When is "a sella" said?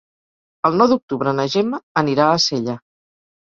2.33-2.81